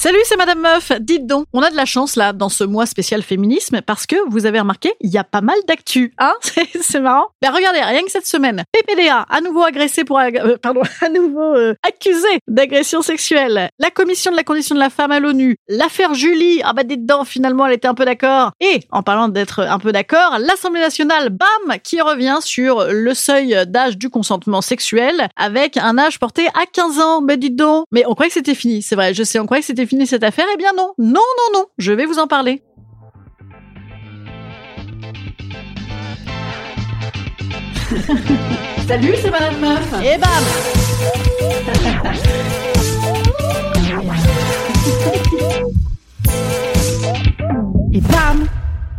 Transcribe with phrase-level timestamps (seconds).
[0.00, 0.92] Salut, c'est Madame Meuf.
[1.00, 4.14] Dites donc, on a de la chance là dans ce mois spécial féminisme parce que
[4.30, 6.34] vous avez remarqué, il y a pas mal d'actu, hein?
[6.80, 7.30] C'est marrant.
[7.42, 11.52] Ben regardez, rien que cette semaine, PPDA à nouveau agressé pour euh, pardon, à nouveau
[11.56, 13.70] euh, accusé d'agression sexuelle.
[13.80, 17.04] La commission de la condition de la femme à l'ONU, l'affaire Julie, ah bah dites
[17.04, 18.52] donc, finalement elle était un peu d'accord.
[18.60, 23.66] Et en parlant d'être un peu d'accord, l'Assemblée nationale, bam, qui revient sur le seuil
[23.66, 27.20] d'âge du consentement sexuel avec un âge porté à 15 ans.
[27.20, 29.62] Ben dites donc, mais on croyait que c'était fini, c'est vrai, je sais, on croyait
[29.62, 32.28] que c'était fini cette affaire Eh bien non, non, non, non, je vais vous en
[32.28, 32.62] parler.
[38.86, 39.94] Salut, c'est Madame Meuf.
[40.04, 40.44] Et bam
[47.92, 48.46] Et bam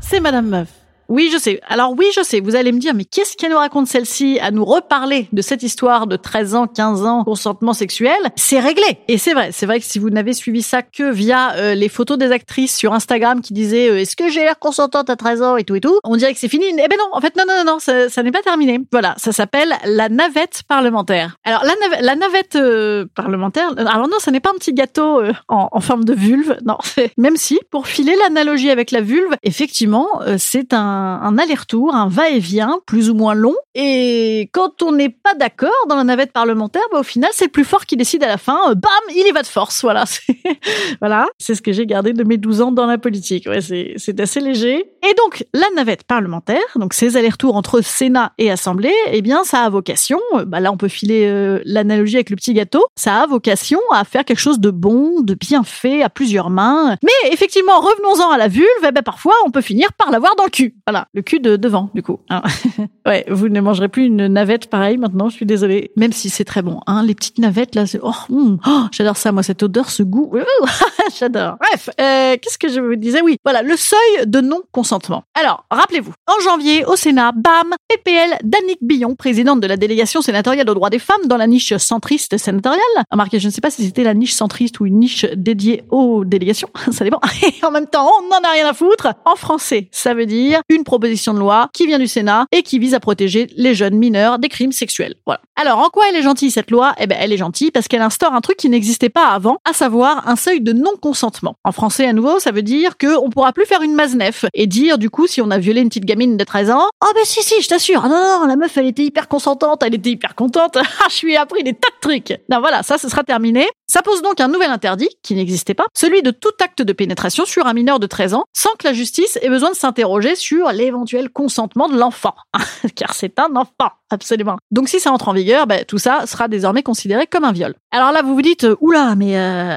[0.02, 0.78] C'est Madame Meuf
[1.09, 1.59] oui, je sais.
[1.67, 2.39] Alors oui, je sais.
[2.39, 5.63] Vous allez me dire, mais qu'est-ce qu'elle nous raconte celle-ci à nous reparler de cette
[5.63, 8.17] histoire de 13 ans, 15 ans, consentement sexuel?
[8.35, 8.99] C'est réglé.
[9.07, 9.49] Et c'est vrai.
[9.52, 12.77] C'est vrai que si vous n'avez suivi ça que via euh, les photos des actrices
[12.77, 15.75] sur Instagram qui disaient euh, est-ce que j'ai l'air consentante à 13 ans et tout
[15.75, 16.65] et tout, on dirait que c'est fini.
[16.69, 18.80] Eh ben non, en fait non non non non, ça, n'est pas terminé.
[18.92, 21.37] Voilà, ça s'appelle la navette parlementaire.
[21.43, 21.64] Alors
[22.02, 23.73] la, navette, euh, parlementaire.
[23.77, 26.58] Alors non, ça n'est pas un petit gâteau en, forme de vulve.
[26.65, 26.77] Non,
[27.17, 32.80] même si pour filer l'analogie avec la vulve, effectivement, c'est un un, aller-retour, un va-et-vient
[32.86, 33.55] plus ou moins long.
[33.76, 37.52] Et quand on n'est pas d'accord dans la navette parlementaire, bah, au final, c'est le
[37.52, 38.58] plus fort qui décide à la fin.
[38.70, 39.82] Euh, bam, il y va de force.
[39.82, 40.05] Voilà,
[40.99, 43.48] voilà, c'est ce que j'ai gardé de mes 12 ans dans la politique.
[43.48, 44.86] Ouais, c'est assez léger.
[45.08, 49.64] Et donc, la navette parlementaire, donc ces allers-retours entre Sénat et Assemblée, eh bien, ça
[49.64, 53.21] a vocation, euh, bah là, on peut filer euh, l'analogie avec le petit gâteau, ça
[53.21, 56.95] a vocation à faire quelque chose de bon, de bien fait, à plusieurs mains.
[57.04, 60.45] Mais effectivement, revenons-en à la vulve, eh ben, parfois, on peut finir par l'avoir dans
[60.45, 60.76] le cul.
[60.89, 62.20] Voilà, le cul de devant, du coup.
[62.32, 62.42] Hein.
[63.05, 65.92] ouais, vous ne mangerez plus une navette pareille maintenant, je suis désolée.
[65.95, 67.04] Même si c'est très bon, hein.
[67.04, 70.33] Les petites navettes, là, c'est, oh, hmm, oh, j'adore ça, moi, cette odeur, ce goût.
[71.20, 71.58] j'adore.
[71.60, 73.22] Bref, euh, qu'est-ce que je vous disais?
[73.22, 75.22] Oui, voilà, le seuil de non-consentement.
[75.39, 80.67] Alors, rappelez-vous, en janvier, au Sénat, bam, PPL d'Annick Billon, présidente de la délégation sénatoriale
[80.72, 82.80] aux droits des femmes dans la niche centriste sénatoriale.
[83.11, 86.26] Remarquez, je ne sais pas si c'était la niche centriste ou une niche dédiée aux
[86.26, 86.70] délégations.
[86.92, 87.20] ça dépend.
[87.44, 89.14] Et en même temps, on n'en a rien à foutre.
[89.26, 92.94] En français, ça veut dire proposition de loi qui vient du Sénat et qui vise
[92.94, 95.16] à protéger les jeunes mineurs des crimes sexuels.
[95.26, 95.42] Voilà.
[95.56, 96.94] Alors, en quoi elle est gentille cette loi?
[97.00, 99.73] Eh ben, elle est gentille parce qu'elle instaure un truc qui n'existait pas avant, à
[99.73, 101.56] savoir un seuil de non-consentement.
[101.64, 104.67] En français, à nouveau, ça veut dire que on pourra plus faire une maznef et
[104.67, 107.23] dire du coup si on a violé une petite gamine de 13 ans, oh ben
[107.26, 110.11] si si, je t'assure, ah, non non, la meuf elle était hyper consentante, elle était
[110.11, 112.40] hyper contente, ah, je lui ai appris des tas de trucs.
[112.50, 113.67] Non voilà, ça ce sera terminé.
[113.88, 117.46] Ça pose donc un nouvel interdit qui n'existait pas, celui de tout acte de pénétration
[117.46, 120.68] sur un mineur de 13 ans, sans que la justice ait besoin de s'interroger sur
[120.73, 122.35] l'éventuel consentement de l'enfant,
[122.95, 124.57] car c'est un enfant, absolument.
[124.71, 127.75] Donc si ça entre en vigueur, ben, tout ça sera désormais considéré comme un viol.
[127.91, 129.75] Alors là, vous vous dites, oula, mais euh,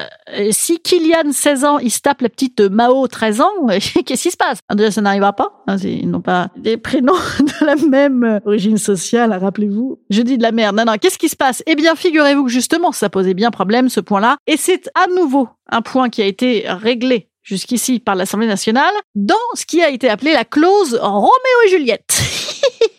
[0.50, 3.66] si Kylian, 16 ans, il se tape la petite Mao, 13 ans,
[4.06, 4.58] qu'est-ce qui se passe?
[4.74, 5.62] Déjà, ça n'arrivera pas.
[5.66, 10.00] Hein, ils n'ont pas des prénoms de la même origine sociale, rappelez-vous.
[10.10, 10.76] Je dis de la merde.
[10.76, 11.62] Non, non, qu'est-ce qui se passe?
[11.66, 14.36] Eh bien, figurez-vous que justement, ça posait bien problème, ce point-là.
[14.46, 19.34] Et c'est à nouveau un point qui a été réglé jusqu'ici par l'Assemblée nationale dans
[19.54, 21.30] ce qui a été appelé la clause Roméo
[21.66, 22.22] et Juliette.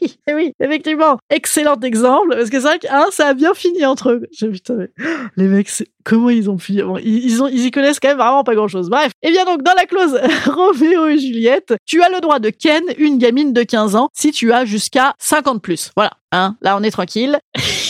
[0.28, 3.86] et oui, effectivement, excellent exemple, parce que c'est vrai que hein, ça a bien fini
[3.86, 4.24] entre eux.
[4.38, 4.88] Je, putain,
[5.38, 5.70] les mecs,
[6.04, 8.90] comment ils ont ils, ont, ils y connaissent quand même vraiment pas grand-chose.
[8.90, 12.40] Bref, et eh bien donc, dans la clause Roméo et Juliette, tu as le droit
[12.40, 15.92] de ken une gamine de 15 ans si tu as jusqu'à 50 plus.
[15.96, 17.40] Voilà, hein, là on est tranquille.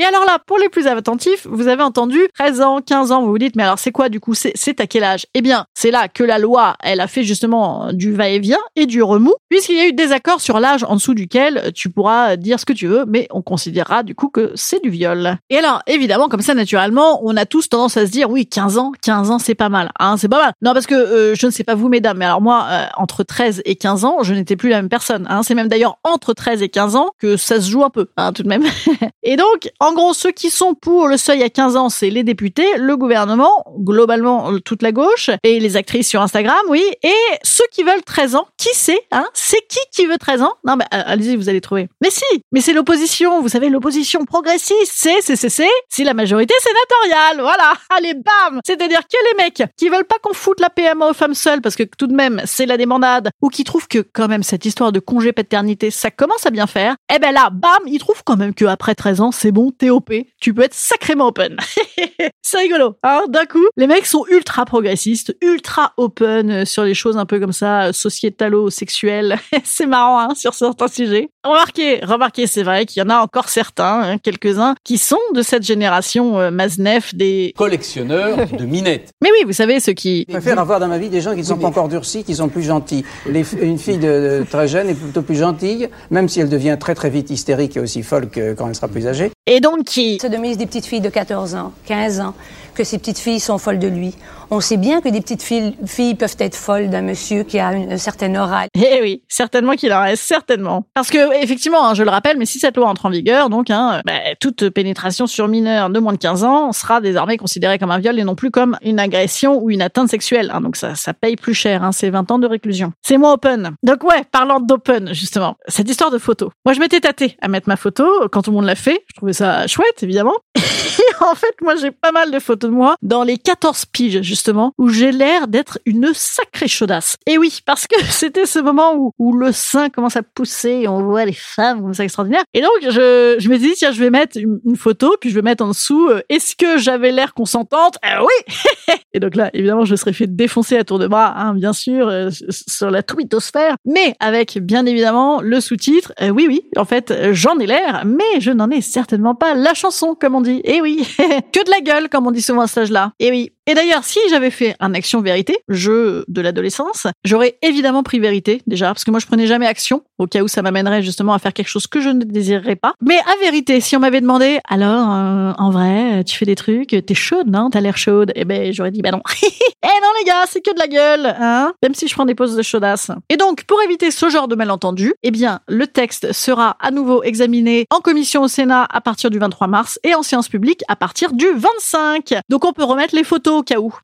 [0.00, 3.32] Et alors là, pour les plus attentifs, vous avez entendu 13 ans, 15 ans, vous
[3.32, 5.26] vous dites, mais alors c'est quoi du coup C'est à quel âge?
[5.34, 9.02] Eh bien, c'est là que la loi, elle a fait justement du va-et-vient et du
[9.02, 12.58] remous, puisqu'il y a eu des accords sur l'âge en dessous duquel tu pourras dire
[12.58, 15.36] ce que tu veux, mais on considérera du coup que c'est du viol.
[15.50, 18.78] Et alors, évidemment, comme ça, naturellement, on a tous tendance à se dire, oui, 15
[18.78, 19.90] ans, 15 ans, c'est pas mal.
[20.00, 20.52] Hein, c'est pas mal.
[20.62, 23.22] Non, parce que euh, je ne sais pas vous, mesdames, mais alors moi, euh, entre
[23.22, 25.26] 13 et 15 ans, je n'étais plus la même personne.
[25.28, 25.42] Hein.
[25.42, 28.32] C'est même d'ailleurs entre 13 et 15 ans que ça se joue un peu, hein,
[28.32, 28.64] tout de même.
[29.22, 32.24] et donc, en gros, ceux qui sont pour le seuil à 15 ans, c'est les
[32.24, 36.82] députés, le gouvernement, globalement toute la gauche, et les actrices sur Instagram, oui.
[37.02, 39.26] Et ceux qui veulent 13 ans, qui c'est hein?
[39.34, 40.54] C'est qui qui veut 13 ans?
[40.66, 41.88] Non, mais euh, allez-y, vous allez trouver.
[42.00, 43.42] Mais si, mais c'est l'opposition.
[43.42, 47.40] Vous savez, l'opposition progressiste, c'est, c'est, c'est, c'est, c'est la majorité sénatoriale.
[47.40, 47.74] Voilà.
[47.90, 51.34] Allez, bam C'est-à-dire que les mecs qui veulent pas qu'on foute la PMA aux femmes
[51.34, 54.42] seules, parce que tout de même, c'est la demandade, ou qui trouvent que quand même
[54.42, 57.98] cette histoire de congé paternité, ça commence à bien faire, eh ben là, bam, ils
[57.98, 60.12] trouvent quand même que après 13 ans, c'est bon, t'es OP.
[60.40, 61.56] Tu peux être sacrément open.
[62.42, 62.96] c'est rigolo.
[63.02, 67.40] Hein D'un coup, les mecs sont ultra progressistes, ultra open sur les choses un peu
[67.40, 69.38] comme ça, sociétalo-sexuelles.
[69.64, 71.30] c'est marrant, hein, sur certains sujets.
[71.44, 75.42] Remarquez, remarquez, c'est vrai qu'il y en a encore certains, hein, quelques-uns, qui sont de
[75.42, 79.10] cette génération euh, Maznef des collectionneurs de minettes.
[79.22, 80.24] Mais oui, vous savez, ceux qui...
[80.28, 82.34] Je préfère avoir dans ma vie des gens qui ne sont pas encore durcis, qui
[82.34, 83.04] sont plus gentils.
[83.26, 87.10] une fille de, très jeune est plutôt plus gentille, même si elle devient très très
[87.10, 88.99] vite hystérique et aussi folle que quand elle sera plus
[89.46, 90.18] Et donc qui...
[90.20, 92.34] Se mise des petites filles de 14 ans, 15 ans,
[92.80, 94.14] que ces petites filles sont folles de lui.
[94.50, 97.74] On sait bien que des petites filles, filles peuvent être folles d'un monsieur qui a
[97.74, 98.62] une, certaine aura.
[98.74, 100.86] Eh oui, certainement qu'il en reste, certainement.
[100.94, 103.68] Parce que, effectivement, hein, je le rappelle, mais si cette loi entre en vigueur, donc,
[103.68, 107.90] hein, bah, toute pénétration sur mineur de moins de 15 ans sera désormais considérée comme
[107.90, 110.50] un viol et non plus comme une agression ou une atteinte sexuelle.
[110.52, 112.92] Hein, donc ça, ça paye plus cher, hein, c'est 20 ans de réclusion.
[113.02, 113.72] C'est moins open.
[113.82, 116.50] Donc ouais, parlant d'open, justement, cette histoire de photo.
[116.64, 119.04] Moi, je m'étais tâté à mettre ma photo quand tout le monde l'a fait.
[119.08, 120.34] Je trouvais ça chouette, évidemment.
[121.20, 124.88] en fait, moi, j'ai pas mal de photos moi dans les 14 piges, justement, où
[124.88, 127.16] j'ai l'air d'être une sacrée chaudasse.
[127.26, 131.02] Et oui, parce que c'était ce moment où, le sein commence à pousser et on
[131.04, 132.42] voit les femmes comme ça extraordinaires.
[132.52, 135.42] Et donc, je, je me dis, tiens, je vais mettre une, photo, puis je vais
[135.42, 137.96] mettre en dessous, euh, est-ce que j'avais l'air consentante?
[138.04, 138.54] Euh, Oui
[139.12, 142.08] Et donc là, évidemment, je serais fait défoncer à tour de bras, hein, bien sûr,
[142.08, 147.58] euh, sur la twittosphère, mais avec, bien évidemment, le sous-titre, oui, oui, en fait, j'en
[147.58, 150.60] ai l'air, mais je n'en ai certainement pas la chanson, comme on dit.
[150.64, 151.06] Et oui,
[151.52, 153.12] que de la gueule, comme on dit souvent à ce âge-là.
[153.18, 153.52] Et oui.
[153.70, 158.62] Et d'ailleurs, si j'avais fait un action vérité, jeu de l'adolescence, j'aurais évidemment pris vérité,
[158.66, 161.38] déjà, parce que moi je prenais jamais action, au cas où ça m'amènerait justement à
[161.38, 162.94] faire quelque chose que je ne désirerais pas.
[163.00, 166.88] Mais à vérité, si on m'avait demandé, alors, euh, en vrai, tu fais des trucs,
[166.88, 167.70] t'es chaude, non?
[167.70, 169.22] T'as l'air chaude Eh ben, j'aurais dit, bah non.
[169.40, 172.34] eh non les gars, c'est que de la gueule, hein Même si je prends des
[172.34, 173.12] poses de chaudasse.
[173.28, 177.22] Et donc, pour éviter ce genre de malentendu, eh bien, le texte sera à nouveau
[177.22, 180.96] examiné en commission au Sénat à partir du 23 mars et en séance publique à
[180.96, 182.34] partir du 25.
[182.48, 183.94] Donc on peut remettre les photos au cas où.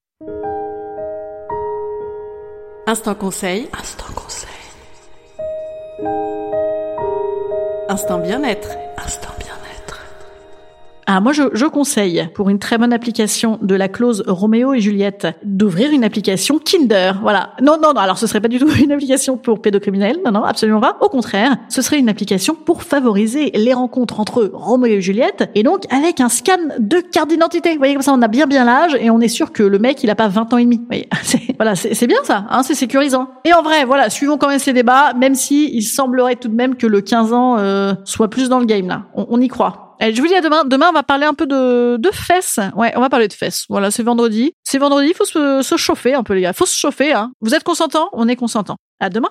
[2.86, 3.68] Instant conseil.
[3.78, 4.48] Instant conseil.
[7.88, 8.68] Instant bien-être.
[8.98, 9.32] Instant
[11.08, 14.80] ah, moi, je, je, conseille, pour une très bonne application de la clause Roméo et
[14.80, 17.20] Juliette, d'ouvrir une application Kinder.
[17.22, 17.52] Voilà.
[17.62, 18.00] Non, non, non.
[18.00, 20.18] Alors, ce serait pas du tout une application pour pédocriminels.
[20.24, 20.96] Non, non, absolument pas.
[21.00, 25.48] Au contraire, ce serait une application pour favoriser les rencontres entre Roméo et Juliette.
[25.54, 27.70] Et donc, avec un scan de carte d'identité.
[27.70, 29.78] Vous voyez, comme ça, on a bien, bien l'âge et on est sûr que le
[29.78, 30.78] mec, il a pas 20 ans et demi.
[30.78, 31.08] Vous voyez,
[31.56, 32.46] voilà, c'est bien ça.
[32.50, 33.28] Hein, c'est sécurisant.
[33.44, 36.56] Et en vrai, voilà, suivons quand même ces débats, même si il semblerait tout de
[36.56, 39.04] même que le 15 ans euh, soit plus dans le game, là.
[39.14, 39.85] on, on y croit.
[39.98, 40.64] Allez, je vous dis à demain.
[40.64, 42.60] Demain, on va parler un peu de, de fesses.
[42.74, 43.64] Ouais, on va parler de fesses.
[43.68, 44.52] Voilà, c'est vendredi.
[44.62, 46.52] C'est vendredi, il faut se, se chauffer un peu, les gars.
[46.52, 47.32] faut se chauffer, hein.
[47.40, 48.76] Vous êtes consentant On est consentant.
[49.00, 49.30] À demain.